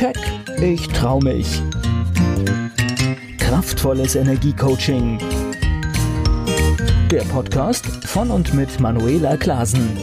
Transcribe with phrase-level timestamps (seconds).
[0.00, 0.16] Keck,
[0.62, 1.60] ich trau mich.
[3.36, 5.18] Kraftvolles Energiecoaching.
[7.10, 9.98] Der Podcast von und mit Manuela Klasen.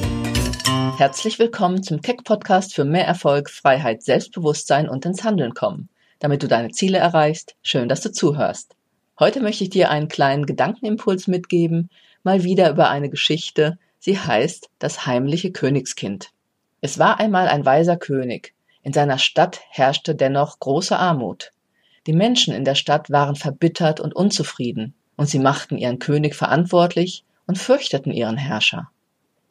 [0.98, 5.90] Herzlich willkommen zum Keck Podcast für mehr Erfolg, Freiheit, Selbstbewusstsein und ins Handeln kommen.
[6.20, 8.76] Damit du deine Ziele erreichst, schön, dass du zuhörst.
[9.20, 11.90] Heute möchte ich dir einen kleinen Gedankenimpuls mitgeben,
[12.22, 13.80] mal wieder über eine Geschichte.
[13.98, 16.30] Sie heißt Das heimliche Königskind.
[16.82, 18.54] Es war einmal ein weiser König.
[18.88, 21.52] In seiner Stadt herrschte dennoch große Armut.
[22.06, 27.26] Die Menschen in der Stadt waren verbittert und unzufrieden, und sie machten ihren König verantwortlich
[27.48, 28.90] und fürchteten ihren Herrscher.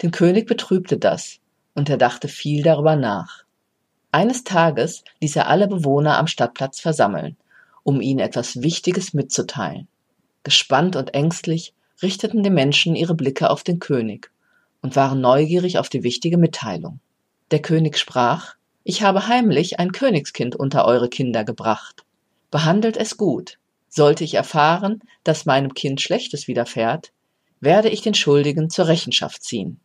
[0.01, 1.41] Den König betrübte das,
[1.75, 3.45] und er dachte viel darüber nach.
[4.11, 7.37] Eines Tages ließ er alle Bewohner am Stadtplatz versammeln,
[7.83, 9.87] um ihnen etwas Wichtiges mitzuteilen.
[10.45, 14.33] Gespannt und ängstlich richteten die Menschen ihre Blicke auf den König
[14.81, 17.01] und waren neugierig auf die wichtige Mitteilung.
[17.51, 18.56] Der König sprach,
[18.89, 22.05] ich habe heimlich ein Königskind unter eure Kinder gebracht.
[22.53, 23.59] Behandelt es gut.
[23.89, 27.11] Sollte ich erfahren, dass meinem Kind Schlechtes widerfährt,
[27.59, 29.81] werde ich den Schuldigen zur Rechenschaft ziehen.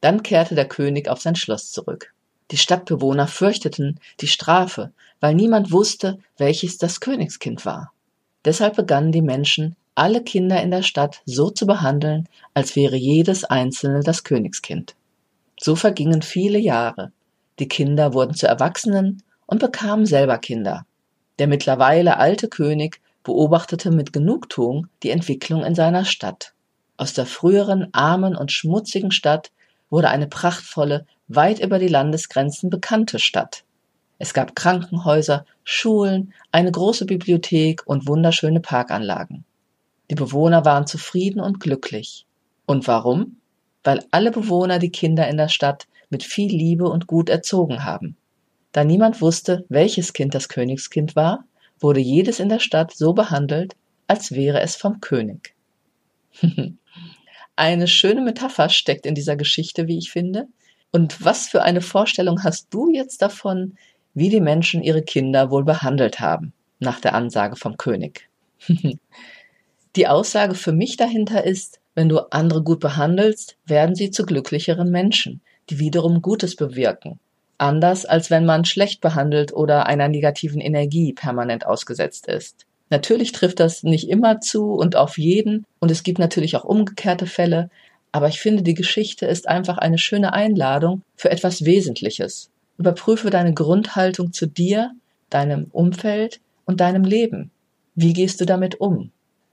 [0.00, 2.14] Dann kehrte der König auf sein Schloss zurück.
[2.50, 7.92] Die Stadtbewohner fürchteten die Strafe, weil niemand wusste, welches das Königskind war.
[8.44, 13.44] Deshalb begannen die Menschen, alle Kinder in der Stadt so zu behandeln, als wäre jedes
[13.44, 14.96] einzelne das Königskind.
[15.60, 17.12] So vergingen viele Jahre.
[17.58, 20.86] Die Kinder wurden zu Erwachsenen und bekamen selber Kinder.
[21.38, 26.54] Der mittlerweile alte König beobachtete mit Genugtuung die Entwicklung in seiner Stadt.
[26.96, 29.52] Aus der früheren armen und schmutzigen Stadt
[29.90, 33.64] wurde eine prachtvolle, weit über die Landesgrenzen bekannte Stadt.
[34.18, 39.44] Es gab Krankenhäuser, Schulen, eine große Bibliothek und wunderschöne Parkanlagen.
[40.10, 42.26] Die Bewohner waren zufrieden und glücklich.
[42.66, 43.36] Und warum?
[43.84, 48.16] weil alle Bewohner die Kinder in der Stadt mit viel Liebe und gut erzogen haben.
[48.70, 51.44] Da niemand wusste, welches Kind das Königskind war,
[51.80, 53.74] wurde jedes in der Stadt so behandelt,
[54.06, 55.54] als wäre es vom König.
[57.56, 60.48] eine schöne Metapher steckt in dieser Geschichte, wie ich finde.
[60.90, 63.76] Und was für eine Vorstellung hast du jetzt davon,
[64.14, 68.28] wie die Menschen ihre Kinder wohl behandelt haben, nach der Ansage vom König?
[69.96, 74.90] die Aussage für mich dahinter ist, wenn du andere gut behandelst, werden sie zu glücklicheren
[74.90, 75.40] Menschen,
[75.70, 77.18] die wiederum Gutes bewirken.
[77.58, 82.66] Anders als wenn man schlecht behandelt oder einer negativen Energie permanent ausgesetzt ist.
[82.90, 87.26] Natürlich trifft das nicht immer zu und auf jeden und es gibt natürlich auch umgekehrte
[87.26, 87.70] Fälle,
[88.10, 92.50] aber ich finde, die Geschichte ist einfach eine schöne Einladung für etwas Wesentliches.
[92.76, 94.90] Überprüfe deine Grundhaltung zu dir,
[95.30, 97.50] deinem Umfeld und deinem Leben.
[97.94, 99.10] Wie gehst du damit um?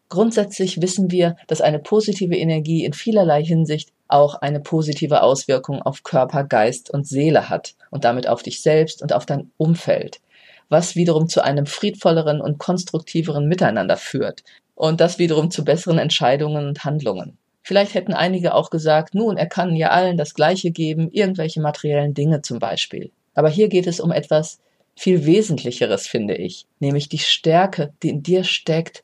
[0.10, 6.04] Grundsätzlich wissen wir, dass eine positive Energie in vielerlei Hinsicht auch eine positive Auswirkung auf
[6.04, 10.20] Körper, Geist und Seele hat und damit auf dich selbst und auf dein Umfeld,
[10.68, 14.44] was wiederum zu einem friedvolleren und konstruktiveren Miteinander führt
[14.76, 17.38] und das wiederum zu besseren Entscheidungen und Handlungen.
[17.62, 22.16] Vielleicht hätten einige auch gesagt, nun, er kann ja allen das Gleiche geben, irgendwelche materiellen
[22.16, 23.12] Dinge zum Beispiel.
[23.36, 24.60] Aber hier geht es um etwas
[24.96, 29.04] viel Wesentlicheres, finde ich, nämlich die Stärke, die in dir steckt,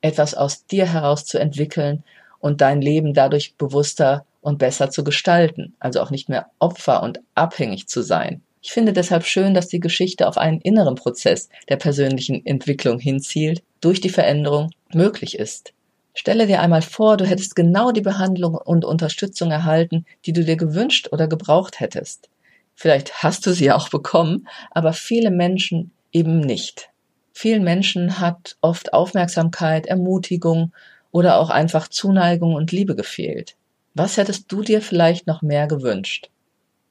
[0.00, 2.04] etwas aus dir heraus zu entwickeln
[2.40, 7.18] und dein Leben dadurch bewusster und besser zu gestalten, also auch nicht mehr Opfer und
[7.34, 8.42] abhängig zu sein.
[8.62, 13.64] Ich finde deshalb schön, dass die Geschichte auf einen inneren Prozess der persönlichen Entwicklung hinzielt,
[13.80, 15.72] durch die Veränderung möglich ist.
[16.14, 20.56] Stelle dir einmal vor, du hättest genau die Behandlung und Unterstützung erhalten, die du dir
[20.56, 22.30] gewünscht oder gebraucht hättest.
[22.76, 26.90] Vielleicht hast du sie auch bekommen, aber viele Menschen eben nicht.
[27.32, 30.72] Vielen Menschen hat oft Aufmerksamkeit, Ermutigung
[31.10, 33.56] oder auch einfach Zuneigung und Liebe gefehlt.
[33.98, 36.28] Was hättest du dir vielleicht noch mehr gewünscht?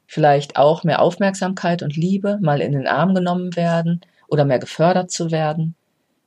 [0.08, 5.12] Vielleicht auch mehr Aufmerksamkeit und Liebe, mal in den Arm genommen werden oder mehr gefördert
[5.12, 5.76] zu werden?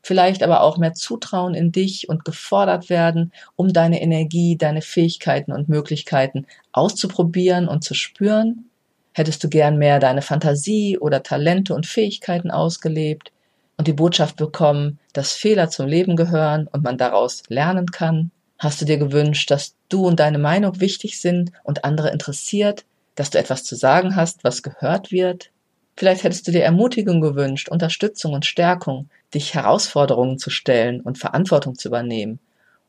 [0.04, 5.50] Vielleicht aber auch mehr Zutrauen in dich und gefordert werden, um deine Energie, deine Fähigkeiten
[5.50, 8.70] und Möglichkeiten auszuprobieren und zu spüren?
[9.14, 13.32] Hättest du gern mehr deine Fantasie oder Talente und Fähigkeiten ausgelebt?
[13.78, 18.32] und die Botschaft bekommen, dass Fehler zum Leben gehören und man daraus lernen kann?
[18.58, 22.84] Hast du dir gewünscht, dass du und deine Meinung wichtig sind und andere interessiert,
[23.14, 25.50] dass du etwas zu sagen hast, was gehört wird?
[25.96, 31.76] Vielleicht hättest du dir Ermutigung gewünscht, Unterstützung und Stärkung, dich Herausforderungen zu stellen und Verantwortung
[31.76, 32.40] zu übernehmen,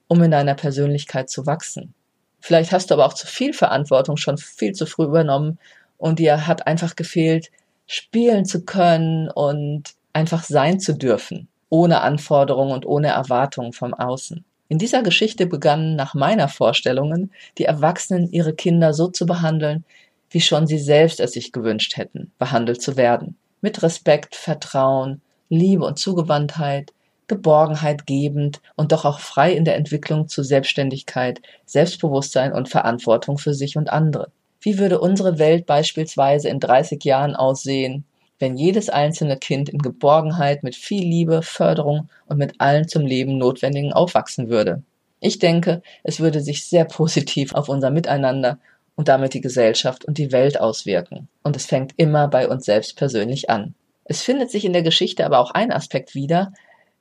[0.07, 1.93] um in deiner Persönlichkeit zu wachsen.
[2.39, 5.59] Vielleicht hast du aber auch zu viel Verantwortung schon viel zu früh übernommen
[5.97, 7.51] und dir hat einfach gefehlt,
[7.85, 14.45] spielen zu können und einfach sein zu dürfen, ohne Anforderungen und ohne Erwartungen vom Außen.
[14.69, 19.83] In dieser Geschichte begannen nach meiner Vorstellungen die Erwachsenen ihre Kinder so zu behandeln,
[20.29, 23.35] wie schon sie selbst es sich gewünscht hätten, behandelt zu werden.
[23.61, 26.93] mit Respekt, Vertrauen, Liebe und Zugewandtheit,
[27.27, 33.53] Geborgenheit gebend und doch auch frei in der Entwicklung zu Selbstständigkeit, Selbstbewusstsein und Verantwortung für
[33.53, 34.31] sich und andere.
[34.61, 38.05] Wie würde unsere Welt beispielsweise in 30 Jahren aussehen,
[38.39, 43.37] wenn jedes einzelne Kind in Geborgenheit mit viel Liebe, Förderung und mit allen zum Leben
[43.37, 44.81] Notwendigen aufwachsen würde?
[45.19, 48.59] Ich denke, es würde sich sehr positiv auf unser Miteinander
[48.95, 51.27] und damit die Gesellschaft und die Welt auswirken.
[51.43, 53.75] Und es fängt immer bei uns selbst persönlich an.
[54.05, 56.53] Es findet sich in der Geschichte aber auch ein Aspekt wieder,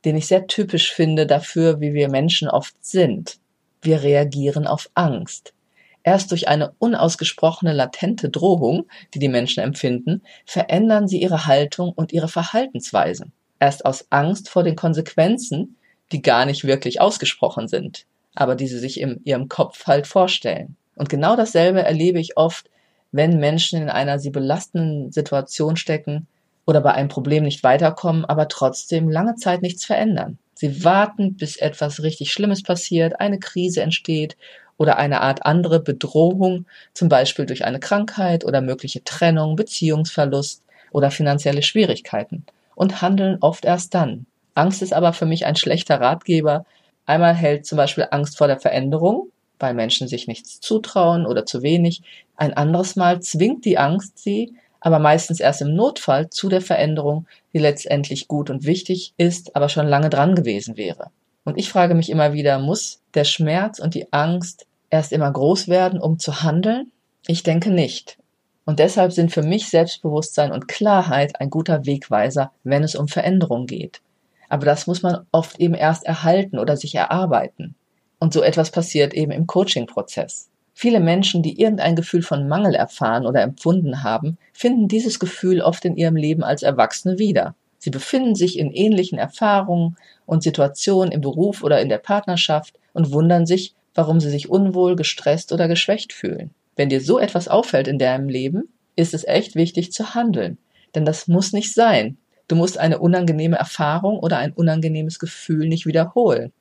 [0.05, 3.38] den ich sehr typisch finde dafür, wie wir Menschen oft sind.
[3.82, 5.55] Wir reagieren auf Angst.
[6.03, 12.12] Erst durch eine unausgesprochene latente Drohung, die die Menschen empfinden, verändern sie ihre Haltung und
[12.12, 13.33] ihre Verhaltensweisen.
[13.61, 15.77] Erst aus Angst vor den Konsequenzen,
[16.12, 20.77] die gar nicht wirklich ausgesprochen sind, aber die sie sich in ihrem Kopf halt vorstellen.
[20.95, 22.71] Und genau dasselbe erlebe ich oft,
[23.12, 26.27] wenn Menschen in einer sie belastenden Situation stecken,
[26.69, 30.39] oder bei einem Problem nicht weiterkommen, aber trotzdem lange Zeit nichts verändern.
[30.53, 34.37] Sie warten, bis etwas richtig Schlimmes passiert, eine Krise entsteht
[34.78, 36.64] oder eine Art andere Bedrohung,
[36.94, 43.66] zum Beispiel durch eine Krankheit oder mögliche Trennung, Beziehungsverlust oder finanzielle Schwierigkeiten und handeln oft
[43.66, 44.25] erst dann.
[44.54, 46.64] Angst ist aber für mich ein schlechter Ratgeber.
[47.04, 51.62] Einmal hält zum Beispiel Angst vor der Veränderung, weil Menschen sich nichts zutrauen oder zu
[51.62, 52.02] wenig.
[52.36, 57.26] Ein anderes Mal zwingt die Angst sie, aber meistens erst im Notfall zu der Veränderung,
[57.52, 61.10] die letztendlich gut und wichtig ist, aber schon lange dran gewesen wäre.
[61.49, 65.69] Und ich frage mich immer wieder, muss der Schmerz und die Angst erst immer groß
[65.69, 66.93] werden, um zu handeln?
[67.27, 68.19] Ich denke nicht.
[68.67, 73.65] Und deshalb sind für mich Selbstbewusstsein und Klarheit ein guter Wegweiser, wenn es um Veränderung
[73.65, 74.03] geht.
[74.50, 77.75] Aber das muss man oft eben erst erhalten oder sich erarbeiten.
[78.19, 80.50] Und so etwas passiert eben im Coaching-Prozess.
[80.75, 85.87] Viele Menschen, die irgendein Gefühl von Mangel erfahren oder empfunden haben, finden dieses Gefühl oft
[85.87, 87.55] in ihrem Leben als Erwachsene wieder.
[87.78, 89.96] Sie befinden sich in ähnlichen Erfahrungen
[90.26, 94.96] und Situationen im Beruf oder in der Partnerschaft und wundern sich, warum sie sich unwohl,
[94.96, 96.50] gestresst oder geschwächt fühlen.
[96.76, 100.58] Wenn dir so etwas auffällt in deinem Leben, ist es echt wichtig zu handeln.
[100.94, 102.19] Denn das muss nicht sein.
[102.48, 106.52] Du musst eine unangenehme Erfahrung oder ein unangenehmes Gefühl nicht wiederholen.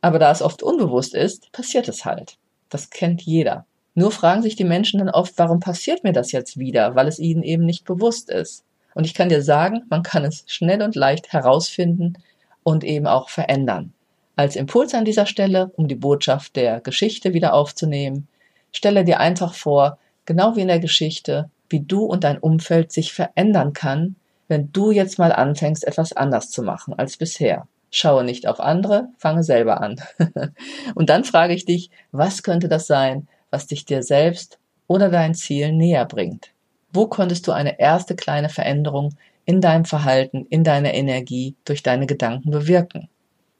[0.00, 2.36] Aber da es oft unbewusst ist, passiert es halt.
[2.68, 3.66] Das kennt jeder.
[3.94, 7.18] Nur fragen sich die Menschen dann oft, warum passiert mir das jetzt wieder, weil es
[7.18, 8.64] ihnen eben nicht bewusst ist.
[8.94, 12.14] Und ich kann dir sagen, man kann es schnell und leicht herausfinden
[12.62, 13.92] und eben auch verändern.
[14.36, 18.26] Als Impuls an dieser Stelle, um die Botschaft der Geschichte wieder aufzunehmen,
[18.72, 23.12] stelle dir einfach vor, genau wie in der Geschichte, wie du und dein Umfeld sich
[23.12, 24.16] verändern kann,
[24.48, 27.66] wenn du jetzt mal anfängst, etwas anders zu machen als bisher.
[27.90, 30.00] Schaue nicht auf andere, fange selber an.
[30.94, 34.58] und dann frage ich dich, was könnte das sein, was dich dir selbst
[34.88, 36.50] oder dein Ziel näher bringt?
[36.94, 42.06] Wo konntest du eine erste kleine Veränderung in deinem Verhalten, in deiner Energie durch deine
[42.06, 43.08] Gedanken bewirken?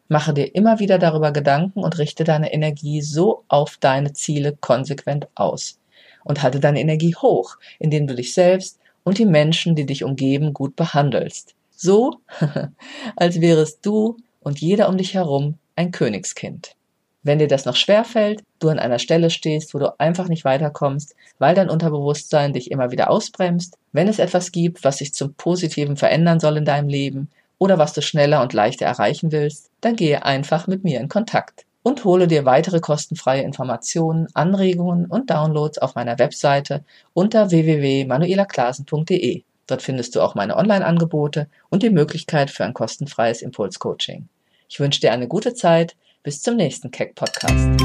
[0.06, 5.26] Mache dir immer wieder darüber Gedanken und richte deine Energie so auf deine Ziele konsequent
[5.34, 5.81] aus.
[6.22, 10.52] Und halte deine Energie hoch, indem du dich selbst und die Menschen, die dich umgeben,
[10.52, 11.56] gut behandelst.
[11.72, 12.20] So,
[13.16, 16.76] als wärest du und jeder um dich herum ein Königskind.
[17.25, 20.44] Wenn dir das noch schwer fällt, du an einer Stelle stehst, wo du einfach nicht
[20.44, 25.35] weiterkommst, weil dein Unterbewusstsein dich immer wieder ausbremst, wenn es etwas gibt, was sich zum
[25.35, 29.96] Positiven verändern soll in deinem Leben oder was du schneller und leichter erreichen willst, dann
[29.96, 35.79] gehe einfach mit mir in Kontakt und hole dir weitere kostenfreie Informationen, Anregungen und Downloads
[35.79, 36.84] auf meiner Webseite
[37.15, 39.43] unter www.manuelaklasen.de.
[39.67, 44.29] Dort findest du auch meine Online-Angebote und die Möglichkeit für ein kostenfreies Impulscoaching.
[44.69, 45.94] Ich wünsche dir eine gute Zeit.
[46.24, 47.78] Bis zum nächsten Keck Podcast.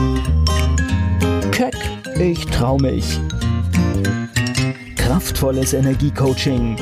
[1.51, 1.75] Keck,
[2.17, 3.19] ich trau mich.
[4.96, 6.77] Kraftvolles Energiecoaching.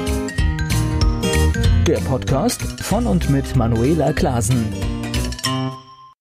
[1.87, 4.86] Der Podcast von und mit Manuela Klasen.